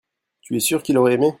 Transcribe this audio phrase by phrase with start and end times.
[0.41, 1.29] tu es sûr qu'il aurait aimé.